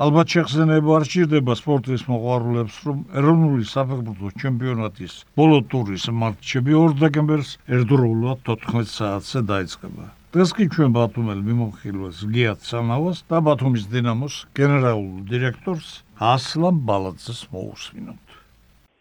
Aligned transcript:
ალბათ 0.00 0.32
შეხსენება 0.32 0.94
არ 0.96 1.04
ჭირდება 1.12 1.54
სპორტის 1.60 2.06
მოყვარულებს, 2.08 2.76
რომ 2.88 3.00
ეროვნული 3.20 3.66
საფეხბურთო 3.68 4.30
ჩემპიონატის 4.40 5.16
ბოლო 5.36 5.58
ტურის 5.68 6.06
მატჩები 6.20 6.72
2 6.76 6.94
დეკემბერს 7.02 7.50
ერთდროულად 7.68 8.40
14 8.48 8.94
საათზე 8.96 9.44
დაიწყება. 9.52 10.08
დღეს 10.32 10.50
კი 10.56 10.64
ჩვენ 10.72 10.90
ბათუმელ 10.96 11.44
მიმოხილვას 11.50 12.18
გიათ 12.32 12.60
სანავას 12.70 13.18
და 13.28 13.44
ბათუმის 13.44 13.84
დინამოს 13.92 14.34
გენერალურ 14.56 15.20
დირექტორს 15.28 15.88
ასლან 16.32 16.76
ბალაძეს 16.88 17.40
მოусმინოთ. 17.52 18.24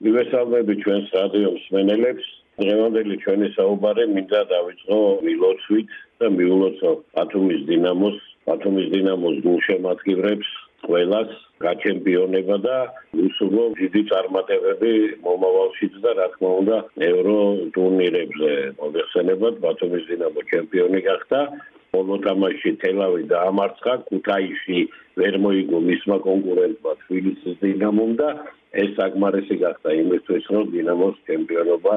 მივესალმები 0.04 0.74
ჩვენს 0.84 1.08
რადიო 1.16 1.50
მსმენელებს. 1.56 2.26
დღევანდელი 2.60 3.16
ჩვენი 3.24 3.48
საუბარი 3.56 4.04
მინდა 4.20 4.42
დავიწყო 4.52 4.98
მილოცვით 5.24 5.92
და 6.20 6.28
მიულოცო 6.28 6.90
ბათუმის 7.16 7.62
დინამოს, 7.72 8.18
ბათუმის 8.44 8.88
დინამოს 8.92 9.36
გულშემატკივრებს 9.48 10.50
ყველას 10.86 11.32
გაჩემპიონება 11.64 12.58
და 12.66 12.78
უსულო 13.26 13.64
დიდი 13.80 14.02
წარმატებები 14.12 14.94
მომავალშიც 15.26 15.98
და 16.06 16.12
რა 16.20 16.28
თქმა 16.36 16.52
უნდა 16.62 16.78
ევრო 17.10 17.40
ტურნირებზე 17.76 18.52
მოგეხსენებათ 18.80 19.60
ბათუმის 19.66 20.08
დინამო 20.12 20.42
ჩემპიონი 20.54 21.00
გახდა. 21.10 21.40
ბოლო 21.90 22.16
თამაში 22.22 22.72
თელავი 22.82 23.24
დაამარცხა 23.34 23.94
ქუთაისში 24.10 24.80
ვერ 25.20 25.36
მოიგო 25.46 25.78
მისმა 25.90 26.18
კონკურენტმა 26.26 26.92
თბილისის 27.02 27.56
დინამომ 27.66 28.12
და 28.22 28.30
ეს 28.84 28.92
საკმარისი 29.00 29.56
გახდა 29.64 29.90
იმისთვის 30.04 30.44
რომ 30.54 30.66
დინამოს 30.76 31.16
ჩემპიონობა 31.30 31.96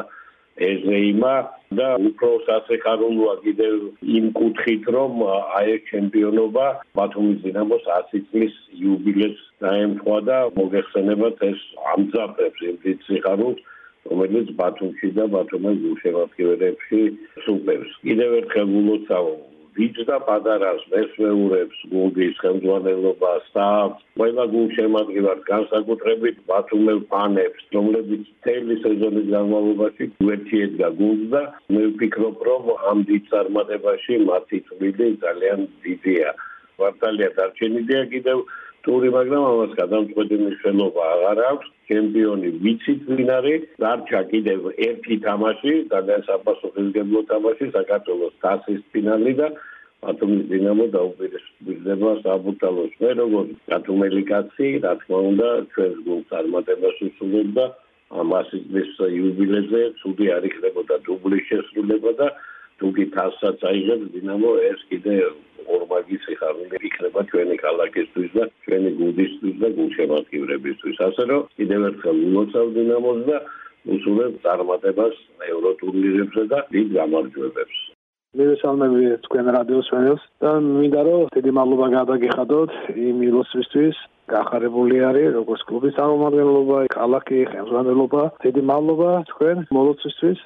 ეზეიმა 0.60 1.34
და 1.72 1.88
უფრო 2.08 2.30
სასიხარულოა 2.46 3.34
კიდევ 3.44 3.74
იმ 4.16 4.26
კუთხით 4.36 4.84
რომ 4.96 5.22
აი 5.58 5.76
ჩემპიონობა 5.88 6.66
ბათუმის 6.98 7.38
დინამოს 7.44 7.84
100 7.88 8.20
წლის 8.32 8.54
იუბილეს 8.76 9.38
დაემთხვა 9.64 10.18
და 10.28 10.38
მოგეხსენებათ 10.58 11.44
ეს 11.48 11.60
ამძაფრებს 11.94 12.60
იმ 12.68 12.76
დიდ 12.84 12.98
სიხარულს 13.08 13.60
რომელიც 14.12 14.48
ბათუმში 14.60 15.08
და 15.16 15.24
ბათუმის 15.36 15.78
გულშემატკივრებში 15.86 17.00
სუპერს 17.46 17.96
კიდევ 18.04 18.30
ერთხელ 18.42 18.66
გულოცავ 18.76 19.26
ვიჯ 19.76 19.98
და 20.08 20.16
პატარას 20.28 20.82
მესვეურებს 20.92 21.78
გუნდის 21.92 22.40
ხელმძღვანელობას 22.42 23.44
და 23.56 23.66
ყველა 24.20 24.44
გულშემატკივარ 24.54 25.38
განსაკუთრებით 25.48 26.42
ბათუმელ 26.50 27.00
ფანებს 27.12 27.62
რომლებიც 27.76 28.26
თელი 28.46 28.76
სეზონის 28.84 29.30
განმავლობაში 29.32 30.08
უერთიედგა 30.26 30.88
გუნდს 31.00 31.30
და 31.34 31.42
მე 31.72 31.84
ვფიქრობ 31.92 32.44
რომ 32.48 32.68
ამ 32.92 32.98
დიდ 33.12 33.22
წარმატებაში 33.32 34.18
მათი 34.28 34.58
წვლილი 34.68 35.08
ძალიან 35.24 35.60
დიდია. 35.86 36.30
ვარტალია 36.82 37.30
დარჩენილია 37.38 38.02
კიდევ 38.12 38.38
ტური 38.86 39.08
მაგრამ 39.16 39.44
ამას 39.52 39.72
გადამწყვეტი 39.80 40.36
მნიშვნელობა 40.42 41.02
აღარ 41.14 41.38
აქვს. 41.50 41.68
ჩემპიონი 41.90 42.48
ვიცით 42.62 43.00
ვინ 43.10 43.30
არის. 43.38 43.62
დარჩა 43.82 44.20
კიდევ 44.32 44.60
ერთი 44.88 45.16
თამაში 45.26 45.72
ძალიან 45.92 46.22
საფასუხისგებლო 46.30 47.20
თამაში 47.32 47.66
საქართველოს 47.76 48.34
თასის 48.42 48.80
ფინალი 48.92 49.34
და 49.40 49.48
ბათუმის 50.02 50.46
დინამო 50.50 50.86
დაუპირისპირდება 50.94 52.12
საბურთალოს 52.24 52.94
მე 53.02 53.10
როგორ 53.22 53.50
ბათუმელი 53.70 54.22
კაცი 54.30 54.70
რა 54.84 54.94
თქმა 55.02 55.18
უნდა 55.30 55.48
ჩვენს 55.74 55.98
გუნდს 56.06 56.30
წარმატებას 56.32 56.96
უსურვებ 57.06 57.52
და 57.58 57.66
ამასის 58.22 58.64
იუბილეზე 59.18 59.82
ცუდი 60.00 60.26
არ 60.36 60.48
იქნებოდა 60.50 60.96
დუბლის 61.06 61.44
შესრულება 61.50 62.12
და 62.18 62.28
თუ 62.82 62.88
კი 62.98 63.04
თასაც 63.14 63.62
აიღებს 63.70 64.06
დინამო 64.18 64.50
ეს 64.68 64.80
კიდე 64.90 65.14
ორმაგი 65.70 66.16
სიხარული 66.26 66.78
იქნება 66.88 67.20
ჩვენი 67.30 67.56
ქალაქისთვის 67.62 68.30
და 68.36 68.44
ჩვენი 68.66 68.90
გუნდისთვის 68.98 69.56
და 69.62 69.68
გულშემატკივრებისთვის. 69.78 70.96
ასე 71.08 71.22
რომ 71.30 71.42
კიდევ 71.58 71.80
ერთხელ 71.88 72.18
მოცავ 72.36 72.66
დინამოს 72.78 73.20
და 73.30 73.36
უსურვებ 73.94 74.32
წარმატებას 74.44 75.14
ევროტურნირებზე 75.52 76.42
და 76.52 76.58
დიდ 76.74 76.88
გამარჯვებებს. 76.98 77.76
მივესალმები 78.32 79.02
თქვენ 79.24 79.46
რადიოს 79.56 79.88
ვენელს 79.92 80.22
და 80.42 80.50
მინდა 80.66 81.00
რომ 81.06 81.22
დიდი 81.36 81.50
მადლობა 81.58 81.86
გადაგიხადოთ 81.98 82.70
იმ 83.06 83.16
ილოსტრისთვის 83.28 83.96
გახარებული 84.32 84.96
არის 85.08 85.34
როგორც 85.36 85.62
კლუბის 85.68 85.96
წარმომადგენლობა, 85.98 86.78
ქალაქი, 86.96 87.38
ხელმძღვანელობა. 87.52 88.22
დიდი 88.46 88.62
მადლობა 88.70 89.10
თქვენ 89.30 89.56
მოლოცვისთვის. 89.76 90.38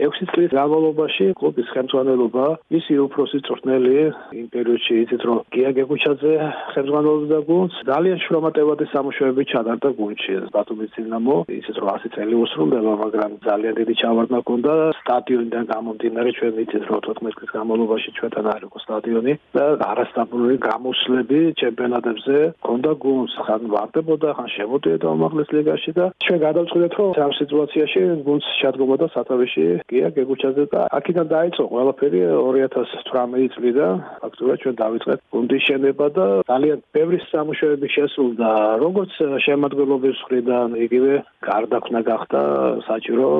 6 0.00 0.30
წლის 0.32 0.52
განმავლობაში 0.56 1.26
კლუბის 1.36 1.68
ხელმძღვანელობა 1.76 2.44
ისი 2.78 2.94
უფროსი 3.04 3.38
წვრთნელი 3.44 3.96
იმ 4.40 4.46
პერიოდში 4.54 4.94
იცით 5.04 5.22
რომ 5.28 5.38
გია 5.52 5.70
გეგუჩაძე 5.76 6.32
ხელმძღვანელობდა 6.72 7.38
გუნდს. 7.50 7.76
ძალიან 7.90 8.18
შრომატევადი 8.24 8.84
სამუშაოები 8.92 9.42
ჩადარდა 9.52 9.88
გუნდში. 10.00 10.34
ბათუმის 10.56 10.90
დინამო 10.96 11.36
იცით 11.58 11.76
რომ 11.80 11.88
100 12.00 12.12
წელი 12.16 12.34
უსრულდება 12.44 12.92
მაგრამ 13.04 13.30
ძალიან 13.44 13.74
დიდი 13.80 13.94
ჩავარდნა 14.00 14.38
ჰქონდა 14.40 14.72
სტადიონიდან 15.00 15.64
გამომდინარე 15.74 16.30
ჩვენ 16.38 16.54
იცით 16.64 16.84
რომ 16.88 16.98
14 17.04 17.36
წლის 17.36 17.50
განმავლობაში 17.56 18.10
ჩვენთან 18.16 18.46
არ 18.56 18.62
იყო 18.70 18.78
სტადიონი 18.86 19.32
და 19.56 19.64
არასტაბილური 19.90 20.56
გამოსვლები 20.70 21.40
ჩემპიონატებზე 21.60 22.36
ჰქონდა 22.64 22.90
გუნდს. 23.04 23.34
ხან 23.44 23.62
ვარდებოდა 23.74 24.28
ხან 24.40 24.48
შემოდიოდა 24.56 25.06
უმაღლეს 25.16 25.48
ლიგაში 25.56 25.92
და 26.00 26.04
ჩვენ 26.24 26.38
გადავწყვიტეთ 26.46 26.92
რომ 26.96 27.08
ამ 27.26 27.32
სიტუაციაში 27.40 28.00
გუნდს 28.24 28.46
შეადგომოდა 28.60 29.06
სათავეში 29.14 29.66
გია 29.90 30.08
გეგუჩაძე 30.16 30.64
და 30.72 30.80
აქედან 30.98 31.26
დაიწყო 31.34 31.64
ყველაფერი 31.72 32.20
2018 32.30 33.54
წლიდან 33.54 33.94
ფაქტურად 34.22 34.62
ჩვენ 34.62 34.76
დავიწყეთ 34.82 35.20
გუნდის 35.34 35.62
შენება 35.68 36.06
და 36.18 36.26
ძალიან 36.50 36.78
ბევრი 36.94 37.18
სამუშაოები 37.30 37.88
შესრულდა. 37.96 38.50
როგორც 38.84 39.12
შემოადგენლობის 39.46 40.22
მხრიდან 40.22 40.68
იგივე 40.86 41.12
გარდაქმნა 41.48 42.00
გახდა 42.10 42.42
საჭირო 42.88 43.32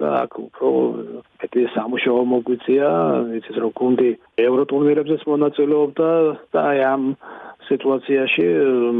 და 0.00 0.08
აქ 0.24 0.32
უფრო 0.46 0.68
მეტი 1.40 1.62
სამუშაო 1.76 2.20
მოგვიწია. 2.34 2.88
იცით 3.38 3.56
რომ 3.62 3.72
გუნდი 3.80 4.10
ევროტურნირებზეც 4.46 5.22
მონაწილეობდა 5.32 6.10
და 6.52 6.60
აი 6.70 6.78
ამ 6.94 7.02
სიტუაციაში 7.68 8.44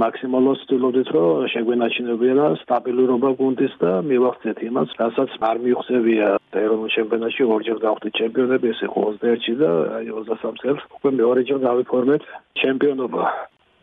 მაქსიმალურად 0.00 0.58
ვცდილობდით 0.60 1.08
რომ 1.14 1.48
შეგვენაჩინებინა 1.52 2.46
სტაბილურობა 2.62 3.30
გუნდის 3.40 3.74
და 3.82 3.92
მივახცეთ 4.10 4.58
იმას, 4.68 4.94
რასაც 5.00 5.30
არ 5.50 5.56
მიიღწევია 5.64 6.28
ეროვნულ 6.64 6.90
ჩემპიონატში 6.96 7.48
ორჯერ 7.54 7.78
გავხდით 7.84 8.14
ჩემპიონები, 8.20 8.66
ეს 8.74 8.80
იყო 8.88 9.00
21-ში 9.20 9.54
და 9.60 9.70
აი 9.98 10.06
23 10.18 10.62
წელს 10.64 10.82
უკვე 10.96 11.10
მეორეჯერ 11.20 11.58
გავიფორმეთ 11.68 12.22
ჩემპიონობა. 12.62 13.24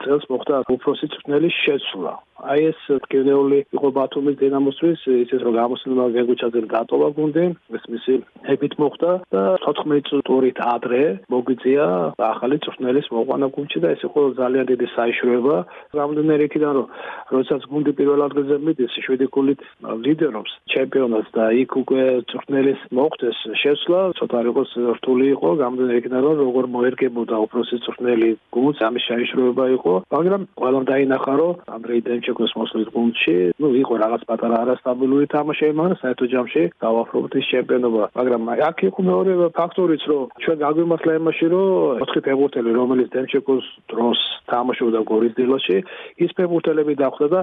წელს 0.02 0.24
მოხდა 0.34 0.56
უფროსი 0.76 1.08
წვრთნელი 1.14 1.50
შეცვლა. 1.62 2.14
აი 2.42 2.72
ეს 2.72 2.80
გენეული 3.12 3.60
იყო 3.78 3.88
ბათუმის 3.96 4.38
დინამოსთვის, 4.42 5.02
ისეთ 5.24 5.42
რომ 5.46 5.54
გამოსულა 5.62 6.06
გეგუჩაძე 6.18 6.62
დატოვა 6.74 7.10
გუნდი, 7.18 7.46
ეს 7.78 7.84
მისი 7.94 8.14
ჰებით 8.48 8.74
მოხდა 8.82 9.12
და 9.34 9.42
14 9.66 10.22
ტურით 10.26 10.58
ადრე 10.66 11.02
მოგვიწია 11.30 11.86
ახალი 12.18 12.58
წვრთნელის 12.66 13.08
მოყვანა 13.14 13.48
გუნდში 13.56 13.80
და 13.84 13.94
ეს 13.96 14.02
იყო 14.10 14.22
ძალიან 14.42 14.66
დიდი 14.72 14.88
საიშროება. 14.96 15.56
რამდენიმე 16.02 16.34
იქიდან 16.48 16.74
რომ 16.78 16.88
როდესაც 17.32 17.62
გუნდი 17.72 17.92
პირველ 18.00 18.20
ადგილზე 18.28 18.56
მიდის, 18.66 18.92
7 19.06 19.30
გოლით 19.36 19.62
ლიდერობს 20.06 20.52
ჩემპიონატს 20.74 21.30
და 21.38 21.46
იქ 21.62 21.72
უკვე 21.82 22.04
წვრთნელის 22.32 22.80
მოხდეს 22.98 23.38
შეცვლა, 23.62 24.02
ცოტა 24.18 24.40
იყოს 24.50 24.70
რთული 24.98 25.26
იყო, 25.36 25.50
რამდენიმე 25.62 26.00
იქიდან 26.02 26.22
რომ 26.26 26.36
როგორ 26.48 26.66
მოერგებოდა 26.76 27.36
უფროსი 27.46 27.78
წვრთნელი 27.86 28.30
გუნდს, 28.56 28.80
ამის 28.88 29.04
საიშროება 29.10 29.66
იყო, 29.78 29.94
მაგრამ 30.16 30.42
ყველამ 30.62 30.84
დაინახა 30.92 31.34
რომ 31.42 31.54
ანდრეი 31.76 32.02
დენჩ 32.08 32.31
ჩეკოს 32.32 32.54
მოსვლის 32.56 32.90
გუნდში, 32.96 33.36
ну, 33.60 33.68
იყო 33.76 33.94
რაღაც 34.02 34.22
პატარა 34.30 34.56
არასტაბილური 34.64 35.28
თამაშები, 35.36 35.76
მაგრამ 35.76 36.00
საერთო 36.02 36.26
ჯამში 36.32 36.64
გავაფრობთ 36.80 37.34
ის 37.42 37.46
ჩემპიონობა. 37.52 38.04
მაგრამ 38.16 38.42
აქ 38.72 38.78
იყო 38.88 39.00
მეორე 39.12 39.32
ფაქტორიც, 39.60 40.04
რომ 40.12 40.24
ჩვენ 40.44 40.58
გაგვიმართლა 40.64 41.12
იმაში, 41.20 41.46
რომ 41.52 41.68
4 42.08 42.24
ფეხბურთელი, 42.26 42.70
რომელიც 42.80 43.08
დემჩეკოს 43.16 43.66
დროს 43.92 44.20
თამაშობდა 44.52 45.00
გორის 45.12 45.34
დილოში, 45.36 45.78
ის 46.24 46.32
ფეხბურთელები 46.38 46.94
დახვდა 47.04 47.28
და 47.32 47.42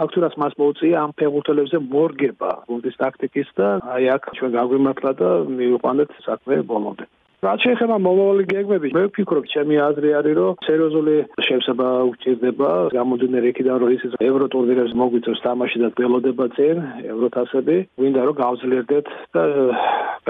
ფაქტურად 0.00 0.32
მას 0.40 0.52
მოუწია 0.60 0.96
ამ 1.04 1.10
ფეხბურთელებზე 1.18 1.78
მორგება 1.92 2.50
გუნდის 2.68 2.96
ტაქტიკის 3.02 3.48
და 3.58 3.68
აი 3.94 4.04
აქ 4.16 4.22
ჩვენ 4.36 4.50
გაგვიმართლა 4.58 5.10
და 5.20 5.28
მივიყვანეთ 5.58 6.10
საქმე 6.26 6.56
ბოლომდე. 6.72 7.04
რაც 7.42 7.64
შეეხება 7.66 7.96
მომავალი 7.98 8.44
გეგმები, 8.46 8.90
მე 8.94 9.00
ვფიქრობ, 9.08 9.46
ჩემი 9.50 9.78
აზრი 9.82 10.10
არის, 10.14 10.34
რომ 10.38 10.60
სერიოზული 10.62 11.14
შევსება 11.42 11.88
უჭირდება 12.12 12.70
გამოდინერ 12.94 13.48
იქიდან, 13.50 13.76
რომ 13.82 13.90
ის 13.96 14.04
ევროტურნირებს 14.28 14.94
მოგვიწევს 15.02 15.42
თამაში 15.42 15.82
და 15.82 15.88
გველოდება 15.98 16.46
წინ 16.54 16.76
ევროთასები, 17.10 17.76
ვინდა 17.98 18.22
რომ 18.30 18.38
გავძლიერდეთ 18.42 19.10
და 19.34 19.42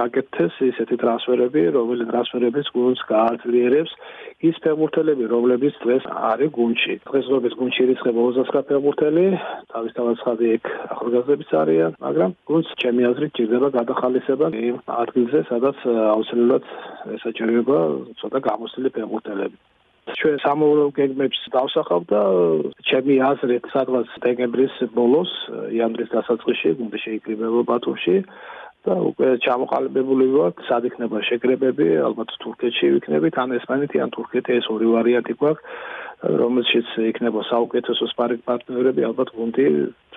გაკეთდეს 0.01 0.55
ისეთი 0.73 0.97
ტრანსფერები, 1.05 1.63
რომელი 1.77 2.09
ტრანსფერებიც 2.09 2.67
გუნდს 2.73 3.03
გააძლიერებს 3.13 3.93
ის 4.43 4.57
ფეხბურთელები, 4.63 5.25
რომლებიც 5.31 5.75
დღეს 5.85 6.05
არის 6.31 6.51
გუნდში. 6.59 6.95
დღეს 7.07 7.27
როგორც 7.33 7.55
გუნდში 7.61 7.81
ირიცხება 7.87 8.21
29 8.27 8.65
ფეხბურთელი, 8.71 9.25
თავისთავად 9.75 10.17
ხადი 10.23 10.47
ეგ 10.57 10.63
ახალგაზრდებიც 10.95 11.51
არიან, 11.63 11.93
მაგრამ 12.07 12.31
გუნდს 12.51 12.71
ჩემი 12.83 13.03
აზრით 13.11 13.33
ჭირდება 13.39 13.69
გადახალისება 13.79 14.47
იმ 14.67 14.77
ადგილზე, 15.03 15.41
სადაც 15.51 15.77
აუცილებლად 16.15 16.65
ესაჭიროება 17.19 17.79
ცოტა 18.19 18.39
გამოსილი 18.51 18.89
ფეხბურთელები. 18.99 19.57
ჩვენ 20.03 20.37
სამოურო 20.43 20.85
გეგმებს 20.99 21.41
დავსახავ 21.55 22.03
და 22.11 22.23
ჩემი 22.91 23.15
აზრით 23.23 23.65
სადღაც 23.71 24.09
დეკემბრის 24.25 24.75
ბოლოს 24.99 25.31
იანვრის 25.79 26.11
დასაწყისში 26.11 26.73
გუნდი 26.81 26.99
შეიკრიბება 27.05 27.63
ბათუმში 27.71 28.17
და 28.87 28.95
უკვე 29.11 29.29
ჩამოყალიბებული 29.47 30.27
ვართ 30.35 30.63
სად 30.69 30.87
იქნება 30.91 31.23
შეკრებები 31.29 31.87
ალბათ 32.09 32.35
თურქეთში 32.43 32.91
ვიქნებით 32.97 33.39
ან 33.43 33.55
ესპანეთი 33.59 34.03
ან 34.03 34.15
თურქეთი 34.17 34.59
ეს 34.59 34.67
ორი 34.75 34.91
ვარიანტი 34.95 35.35
გვაქვს 35.39 35.65
რომელშიც 36.43 36.89
იქნება 37.13 37.47
საუკეთესო 37.51 38.11
სპარინგ 38.15 38.43
პარტნიორები 38.51 39.07
ალბათ 39.11 39.35
გუნდი 39.39 39.67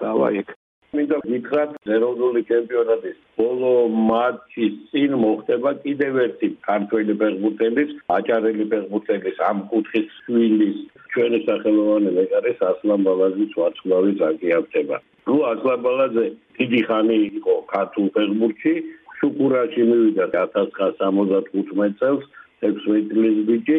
წავა 0.02 0.30
იქ 0.42 0.54
მინდა 0.97 1.18
ვიქრათ 1.31 1.71
ეროვნული 1.95 2.42
ჩემპიონატის 2.50 3.18
ბოლო 3.39 3.71
მატჩის 4.09 4.75
წინ 4.92 5.15
მოხდება 5.24 5.71
კიდევ 5.86 6.19
ერთი 6.25 6.50
ქართველი 6.68 7.13
ფეხბურთელის, 7.21 7.92
აჭარელი 8.18 8.65
ფეხბურთელის 8.74 9.42
ამ 9.50 9.57
კუთხის 9.71 10.07
შვილის. 10.19 10.77
ჩვენი 11.15 11.39
სახელოვანი 11.47 12.09
მეკარის 12.19 12.59
ასლან 12.69 13.03
ბალაძის 13.07 13.51
ვარცხლავი 13.59 14.12
ზაგიავდება. 14.21 14.97
ნუ 15.27 15.36
ასლან 15.51 15.80
ბალაძე 15.88 16.25
დიდი 16.59 16.81
ხანი 16.88 17.18
იყო 17.39 17.53
ქართულ 17.74 18.07
ფეხბურთში, 18.15 18.74
შუკურაში 19.19 19.83
მივიდა 19.92 20.25
1975 20.36 21.95
წელს 22.01 22.24
16 22.65 23.07
წლის 23.12 23.38
ბიჭი 23.50 23.77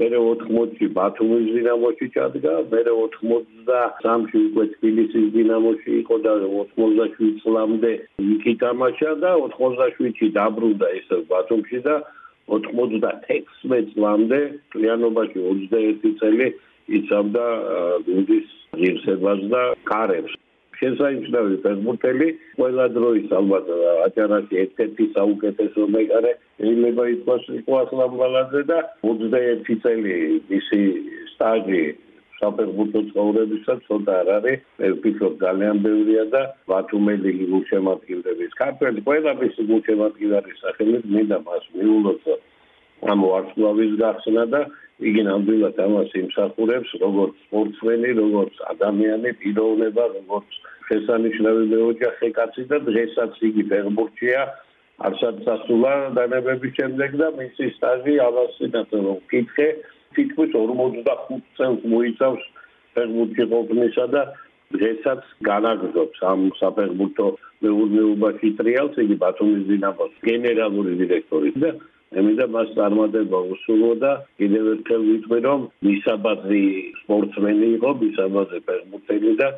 მე 0.00 0.06
80-ში 0.10 0.86
ბათუმის 0.94 1.44
დინამოში 1.54 2.06
ჩადგა, 2.14 2.52
მე 2.70 2.80
83-ში 2.90 4.40
უკვე 4.48 4.64
თბილისის 4.74 5.26
დინამოში 5.36 5.90
იყო 6.02 6.16
და 6.24 6.32
87 6.48 7.36
წლამდე 7.44 7.92
იქ 8.34 8.46
ითამაშა 8.54 9.12
და 9.22 9.30
87-ში 9.44 10.28
დაბრუნდა 10.38 10.88
ისევ 10.98 11.20
ბათუმში 11.30 11.78
და 11.86 11.94
96 12.50 13.94
წლამდე 13.94 14.40
კლიანობაში 14.74 15.38
21 15.46 16.18
წელი 16.20 16.48
იცავდა 16.98 17.44
გუნდის 18.08 18.48
ღირსებას 18.74 19.40
და 19.54 19.62
კარებს. 19.88 20.34
შესანიშნავი 20.80 21.56
ფეხბურთელი 21.64 22.28
ყველა 22.58 22.86
დროის 22.96 23.34
ალბათ 23.40 23.66
აჭარაში 24.06 24.54
ერთ-ერთი 24.64 25.04
საუკეთესო 25.16 25.88
მეკარე 25.96 26.32
შეიძლება 26.60 27.04
ითქვას 27.14 27.44
იყო 27.60 27.74
ასლან 27.82 28.16
ბალაძე 28.22 28.62
და 28.70 28.78
21 29.10 29.82
წელი 29.84 30.16
მისი 30.50 30.80
სტაჟი 31.34 31.84
საფეხბურთო 32.40 33.00
ცხოვრებისა 33.10 33.74
ცოტა 33.86 34.14
არ 34.22 34.28
არის 34.36 34.64
მე 34.80 34.88
ვფიქრობ 34.94 35.34
ძალიან 35.42 35.76
ბევრია 35.86 36.24
და 36.34 36.42
ბათუმელი 36.70 37.30
გულშემატკივრების 37.52 38.56
ქართველი 38.62 39.04
ყველა 39.08 39.32
მისი 39.42 39.66
გულშემატკივრის 39.70 40.58
სახელით 40.64 41.04
მინდა 41.14 41.38
მას 41.48 41.64
მიულოცო. 41.76 42.34
ამ 43.12 43.18
ვარსკვლავის 43.28 43.92
გახსნა 44.00 44.44
და 44.52 44.60
იგი 45.02 45.22
ნამდვილად 45.26 45.78
ამას 45.84 46.12
იმსახურებს 46.20 46.90
როგორც 47.02 47.34
სპორტსმენი, 47.48 48.10
როგორც 48.20 48.54
ადამიანი, 48.74 49.30
პიროვნება, 49.42 50.04
როგორც 50.18 50.58
შესანიშნავი 50.88 51.64
მეოჯახე 51.72 52.28
კაცი 52.36 52.64
და 52.70 52.78
დღესაც 52.88 53.40
იგი 53.48 53.62
ფეხბურთშია 53.72 54.42
არსად 55.08 55.40
სასულა 55.46 55.92
დანებების 56.16 56.74
შემდეგ 56.78 57.16
და 57.20 57.28
მისი 57.38 57.70
სტაჟი 57.76 58.14
ამასინაც 58.28 58.90
რომ 58.94 59.18
კითხე 59.32 59.68
თითქმის 60.14 60.50
45 60.54 61.40
წელს 61.58 61.80
მოიცავს 61.94 62.44
ფეხბურთში 62.94 63.44
ყოფნისა 63.54 64.06
და 64.14 64.22
დღესაც 64.74 65.22
განაგზობს 65.48 66.22
ამ 66.30 66.46
საფეხბურთო 66.60 67.26
მეურნეობაში 67.64 68.48
ტრიალს 68.60 68.96
იგი 69.04 69.16
ბათუმის 69.24 69.66
დინამოს 69.72 70.14
გენერალური 70.28 70.94
დირექტორი 71.02 71.52
და 71.64 71.70
ემიდა 72.20 72.46
მას 72.54 72.68
წარმატება 72.78 73.38
უსულო 73.54 73.90
და 74.02 74.12
კიდევ 74.40 74.64
ერთხელ 74.74 75.02
ვიტყვი 75.10 75.38
რომ 75.46 75.60
მისაბაძი 75.86 76.64
სპორტსმენი 77.02 77.68
იყო 77.76 77.90
მისაბაძი 78.02 78.60
ფეხბურთელი 78.68 79.32
და 79.40 79.48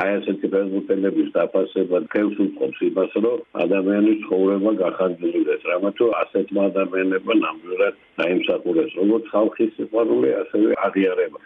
აი 0.00 0.10
ასეთი 0.16 0.48
ფეხბურთელების 0.54 1.28
დაფასება 1.34 1.98
ხელს 2.14 2.36
უწყობს 2.46 2.82
იმას 2.88 3.14
რომ 3.24 3.38
ადამიანის 3.64 4.18
ცხოვრება 4.24 4.72
გახანძილდეს 4.82 5.62
რამე 5.70 5.90
თუ 5.98 6.10
ასეთმა 6.22 6.66
ადამიანებმა 6.70 7.34
ნამდვილად 7.44 7.94
დაიმსახურეს 8.20 8.92
როგორც 9.00 9.24
ხალხის 9.34 9.72
სიყვარული 9.78 10.30
ასევე 10.42 10.68
აღიარება. 10.86 11.40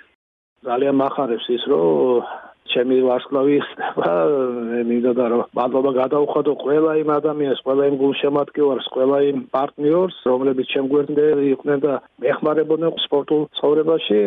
ძალიან 0.69 0.97
מחარებს 1.05 1.47
ის 1.57 1.65
რომ 1.73 2.29
ჩემი 2.73 2.97
ვარსკვლავი 3.05 3.57
მე 4.01 4.81
მინდოდა 4.89 5.25
რომ 5.33 5.43
მადლობა 5.59 5.91
გადაუხადო 6.01 6.53
ყველა 6.65 6.93
იმ 7.03 7.11
ადამიანს 7.19 7.61
ყველა 7.67 7.89
იმ 7.91 7.97
გულშემატკივარს 8.03 8.87
ყველა 8.95 9.19
იმ 9.31 9.39
პარტნიორს 9.57 10.17
რომლებიც 10.33 10.67
ჩემ 10.73 10.87
გვერდზე 10.93 11.27
იყვნენ 11.53 11.79
და 11.85 11.93
მეხმარებოდნენ 12.25 12.93
სპორტულ 13.07 13.43
ცხოვრებაში. 13.59 14.21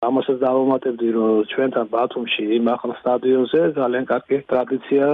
ამასაც 0.00 0.36
დავამატებდი 0.40 1.08
რომ 1.12 1.32
ჩვენთან 1.52 1.86
ბათუმში 1.92 2.44
იმ 2.56 2.68
ახალ 2.74 2.92
სტადიონზე 3.00 3.60
ძალიან 3.80 4.04
კარგი 4.12 4.36
ტრადიცია 4.52 5.06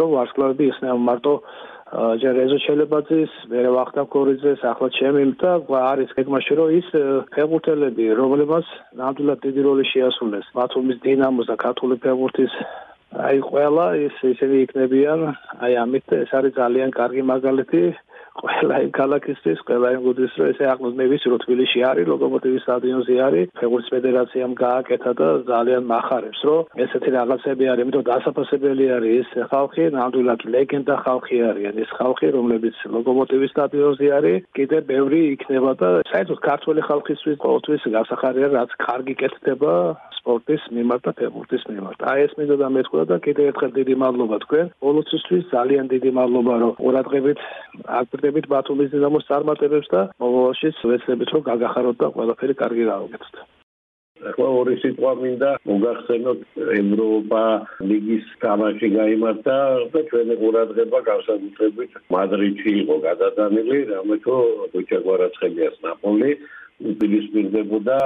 რომ 0.00 0.10
ვარსკვლავები 0.16 0.64
ისნევა 0.72 0.98
მარტო 1.08 1.32
ჯერ 1.90 2.36
ეზო 2.46 2.58
ჩელებაძის, 2.62 3.32
მერე 3.50 3.70
ვახტანგ 3.74 4.08
კორიძეს, 4.14 4.60
ახლა 4.62 4.88
ჩემი 4.94 5.22
და 5.42 5.58
არის 5.90 6.14
გეგმაში 6.14 6.54
რომ 6.58 6.68
ის 6.78 6.88
ფეხბურთელები, 7.34 8.06
რომლებმაც 8.14 8.66
ნამდვილად 9.00 9.38
დიდი 9.42 9.60
როლი 9.66 9.84
შეასრულეს 9.90 10.46
ბათუმის 10.54 11.02
დინამოს 11.02 11.50
და 11.50 11.56
ქართული 11.58 11.98
ფეხბურთის 11.98 12.54
აი 13.10 13.38
ყველა 13.42 13.86
ის 14.06 14.14
ისინი 14.22 14.56
იქნებიან, 14.70 15.20
აი 15.66 15.72
ამით 15.82 16.06
ეს 16.14 16.30
არის 16.30 16.54
ძალიან 16.54 16.90
კარგი 16.94 17.22
მაგალითი 17.26 17.82
ყველა 18.40 18.76
იმ 18.84 18.90
ქალაქისთვის, 18.96 19.58
ყველა 19.68 19.88
იმ 19.94 20.00
გუდის 20.06 20.32
რო 20.40 20.44
ესე 20.52 20.64
ახლოს 20.72 20.94
მე 20.98 21.04
ვიცი 21.12 21.28
რომ 21.32 21.40
თბილისში 21.44 21.80
არის 21.90 22.10
ლოკომოტივის 22.12 22.64
სტადიონზე 22.66 23.14
არის, 23.26 23.50
ფეხბურთის 23.60 23.92
ფედერაციამ 23.94 24.52
გააკეთა 24.64 25.12
და 25.20 25.28
ძალიან 25.50 25.82
מחარებს 25.92 26.40
რომ 26.48 26.60
ესეთი 26.84 27.10
რაღაცები 27.18 27.64
არის, 27.70 27.82
იმიტომ 27.84 28.04
დასაფასებელი 28.10 28.86
არის 28.96 29.10
ეს 29.20 29.48
ხალხი, 29.52 29.84
ნამდვილად 29.98 30.40
ლეგენდა 30.54 30.94
ხალხი 31.04 31.36
არიან 31.50 31.74
ეს 31.84 31.90
ხალხი, 32.00 32.26
რომლებიც 32.36 32.76
ლოკომოტივის 32.96 33.52
სტადიონზე 33.54 34.06
არის, 34.18 34.44
კიდე 34.56 34.78
ბევრი 34.92 35.20
იქნება 35.34 35.72
და 35.82 35.90
საერთოდ 36.12 36.38
ქართული 36.48 36.80
ხალხისთვის 36.88 37.42
ყოველთვის 37.44 37.82
გასახარია 37.96 38.48
რაც 38.56 38.70
კარგი 38.86 39.14
კეთდება 39.20 39.74
სპორტის 40.20 40.62
მიმართ 40.76 41.02
და 41.06 41.12
ფეხბურთის 41.18 41.62
მიმართ. 41.70 41.98
აი 42.10 42.18
ეს 42.26 42.32
მინდოდა 42.38 42.68
მეთქვა 42.76 43.02
და 43.10 43.16
კიდევ 43.24 43.44
ერთხელ 43.50 43.72
დიდი 43.78 43.94
მადლობა 44.02 44.36
თქვენ. 44.44 44.66
ბოლოცისთვის 44.84 45.44
ძალიან 45.56 45.84
დიდი 45.94 46.10
მადლობა 46.18 46.54
რომ 46.62 46.72
ყურადღებით 46.80 47.40
აკვირდებით 48.30 48.46
ბათუმის 48.50 48.90
დინამოს 48.94 49.26
წარმატებებს 49.26 49.88
და 49.90 50.00
მომავალშიც 50.22 50.76
ვეცდებით 50.86 51.30
რომ 51.34 51.42
გაგახაროთ 51.50 51.96
და 51.98 52.08
ყველაფერი 52.14 52.54
კარგი 52.62 52.84
გავაკეთოთ. 52.86 53.34
ახლა 54.20 54.48
ორი 54.60 54.74
სიტყვა 54.82 55.12
მინდა 55.20 55.50
მოგახსენოთ 55.66 56.40
ევროპა 56.78 57.42
ლიგის 57.88 58.26
თამაში 58.44 58.88
გამართა 58.94 59.56
და 59.92 60.00
ჩვენი 60.10 60.34
ყურადღება 60.42 60.98
განსაკუთრებით 61.10 61.90
მადრიდში 62.14 62.70
იყო 62.84 62.96
გადატანილი, 63.08 63.78
რამე 63.90 64.16
თუ 64.24 64.34
ბუჩა 64.72 64.98
გვარაცხელიას 65.06 65.76
ნაპოლი 65.88 66.30
უპირისპირდებოდა 66.90 67.98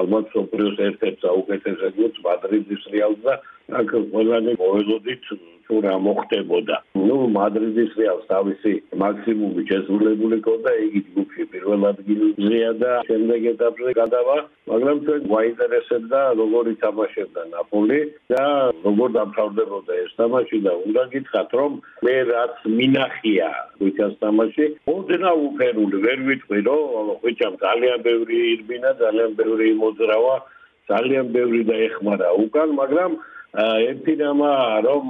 ალბათ 0.00 0.34
სოფრიოს 0.34 0.78
ერთ-ერთ 0.88 1.16
საუკეთესო 1.26 1.92
გუნდს 1.98 2.24
მადრიდის 2.26 2.82
რეალს 2.94 3.22
და 3.28 3.34
აქ 3.78 3.90
ყველანი 4.12 4.52
მოელოდით 4.60 5.24
თუ 5.68 5.80
რა 5.84 5.94
მოხდებოდა. 6.00 6.76
ნუ 7.08 7.16
მადრიდის 7.36 7.92
რეალს 8.00 8.24
თავისი 8.32 8.72
მაქსიმუმი 9.02 9.62
შესრულებული 9.70 10.38
ქონდა 10.46 10.72
იგი 10.84 11.00
ჯგუფში 11.08 11.42
პირველ 11.52 11.82
ადგილზეა 11.92 12.70
და 12.82 12.92
შემდეგ 13.08 13.40
ეტაპზე 13.52 13.92
გადავა, 14.00 14.36
მაგრამ 14.72 14.96
ჩვენ 15.04 15.20
გვაინტერესებდა 15.32 16.20
როგორ 16.40 16.64
ითამაშებდა 16.72 17.42
ნაპოლი 17.52 18.00
და 18.32 18.44
როგორ 18.86 19.08
დამთავრდებოდა 19.18 19.92
ეს 20.04 20.12
თამაში 20.20 20.58
და 20.66 20.72
უნდა 20.88 21.02
გითხრათ 21.12 21.50
რომ 21.60 21.72
მე 22.08 22.16
რაც 22.32 22.56
მინახია 22.78 23.50
ხუჩას 23.78 24.14
თამაში 24.24 24.64
ოდნა 24.94 25.30
უფერული 25.48 25.96
ვერ 26.04 26.18
ვიტყვი 26.28 26.60
რომ 26.68 27.08
ხუჩამ 27.20 27.54
ძალიან 27.64 27.98
ბევრი 28.08 28.38
ირბინა 28.52 28.90
ძალიან 29.04 29.30
ბევრი 29.40 29.68
მოძრავა 29.82 30.36
ძალიან 30.88 31.26
ბევრი 31.36 31.62
დაეხმარა. 31.70 32.28
უკან 32.44 32.68
მაგრამ 32.80 33.12
ერთი 33.90 34.14
რამა 34.20 34.52
რომ 34.86 35.04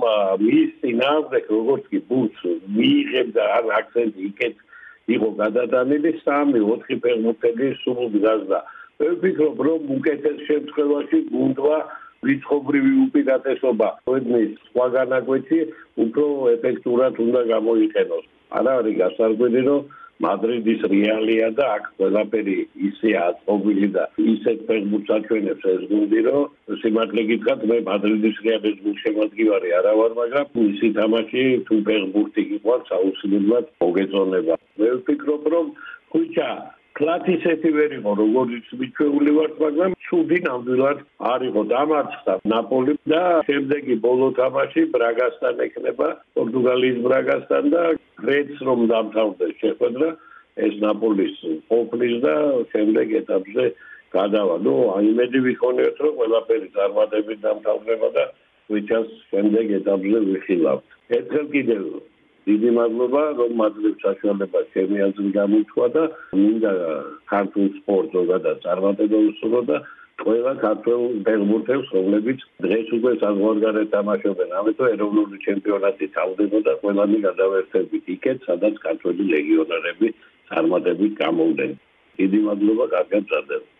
მის 0.46 0.70
წინააღმდეგ 0.80 1.44
როგორც 1.58 1.84
კი 1.92 1.98
ბუც 2.08 2.34
მიიღებდა 2.78 3.44
ან 3.58 3.64
აქცენტი 3.78 4.20
იქეთ 4.30 4.56
იყო 5.14 5.28
გადადანილი 5.42 6.10
3-4 6.24 7.00
ფეხბურთელი 7.02 7.68
სულ 7.82 8.18
გაზდა 8.26 8.60
მე 8.98 9.08
ვფიქრობ 9.14 9.58
რომ 9.66 9.90
უკეთეს 9.96 10.38
შემთხვევაში 10.48 11.18
გუნდვა 11.32 11.76
რიცხობრივი 12.28 12.92
უპირატესობა. 13.06 13.88
ოდნის 14.10 14.50
სხვა 14.68 14.86
განაკვეთი 14.98 15.58
უფრო 16.04 16.24
ეფექტურად 16.54 17.14
უნდა 17.24 17.42
გამოიყენოს. 17.54 18.24
არა 18.58 18.72
არის 18.80 18.94
გასარკვევი 19.02 19.60
რომ 19.68 19.82
მადრიდის 20.24 20.80
რეალია 20.92 21.48
და 21.58 21.66
აქ 21.78 21.84
ყველაფერი 21.98 22.56
ისე 22.88 23.10
აწობილი 23.24 23.88
და 23.96 24.04
ისე 24.32 24.54
ფეხბურთს 24.70 25.14
აჩვენებს 25.16 25.68
ეს 25.74 25.82
გუნდი 25.92 26.20
რომ 26.28 26.78
სიმართლე 26.82 27.22
გითხრათ 27.30 27.62
მე 27.70 27.76
მადრიდის 27.90 28.40
რეალის 28.46 28.80
გულშემატკივარი 28.86 29.70
არა 29.78 29.92
ვარ 30.00 30.16
მაგრამ 30.22 30.58
ისი 30.64 30.88
თამაში 30.98 31.44
თუ 31.68 31.78
ფეხბურთი 31.90 32.42
იყო 32.58 32.74
აუცილებლად 32.98 33.70
მოგეწონება. 33.82 34.54
მე 34.78 34.88
ვფიქრობ 34.98 35.48
რომ 35.54 35.66
ხუჩა 36.12 36.50
ფლათ 36.98 37.24
ისეთი 37.36 37.70
ვერ 37.78 37.90
იყო 37.98 38.12
როგორც 38.18 38.70
მიჩვეული 38.80 39.32
ვართ 39.38 39.54
მაგრამ 39.62 39.92
ცუდი 40.06 40.38
ნამდვილად 40.48 40.98
არ 41.32 41.40
იყო. 41.48 41.62
დამარცხდა 41.74 42.34
ნაპოლი 42.52 42.94
და 43.12 43.22
შემდეგი 43.48 43.94
ბოლო 44.06 44.28
თამაში 44.40 44.82
ბრაგასთან 44.94 45.62
ექნება 45.66 46.08
პორტუგალიის 46.38 46.98
ბრაგასთან 47.06 47.64
და 47.74 47.82
რეც 48.26 48.50
რომ 48.66 48.80
დამთავრდა 48.90 49.46
შეხვედრა 49.62 50.08
ეს 50.66 50.74
ნაპოლის 50.82 51.34
ყოფნის 51.70 52.14
და 52.24 52.34
შემდეგ 52.72 53.06
ეტაპზე 53.22 53.64
გადავა. 54.14 54.54
ნუ 54.66 54.74
აიმედი 54.98 55.38
ვიქონიოთ 55.46 55.98
რომ 56.04 56.14
ყველაფერი 56.18 56.68
წარმატებით 56.76 57.38
დამთავრდება 57.46 58.08
და 58.16 58.24
ვიჩას 58.72 59.08
შემდეგ 59.30 59.66
ეტაპზე 59.80 60.18
ვიხილავთ. 60.28 60.84
ერთხელ 61.18 61.46
კიდევ 61.54 61.84
დიდი 62.48 62.70
მადლობა 62.78 63.22
რომ 63.38 63.50
მადლებს 63.60 64.02
საშუალება 64.06 64.60
ჩემი 64.74 64.98
აზრი 65.06 65.30
გამოთქვა 65.38 65.86
და 65.94 66.02
მინდა 66.42 66.72
ქართულ 67.32 67.66
სპორტს 67.78 68.14
ზოგადად 68.16 68.56
წარმატება 68.64 69.18
უსურვო 69.28 69.60
და 69.70 69.76
ყველა 70.22 70.52
ქართულ 70.62 71.02
ფეხბურთელს 71.26 71.88
რომლებიც 71.96 72.40
დღეს 72.64 72.88
უკვე 72.98 73.12
საზღვარგარეთ 73.22 73.88
თამაშობენ. 73.94 74.48
ამიტომ 74.60 74.92
ეროვნული 74.94 75.36
ჩემპიონატი 75.46 76.06
თავდებოდა 76.18 76.72
ყველანი 76.82 77.18
გადავერთებით 77.28 78.04
იქეთ 78.16 78.38
სადაც 78.50 78.74
ქართული 78.86 79.22
ლეგიონერები 79.34 80.08
წარმატებით 80.50 81.12
გამოვდნენ 81.24 81.72
დიდი 82.18 82.38
მადლობა 82.48 82.86
კარგად 82.94 83.24
წადებთ 83.32 83.77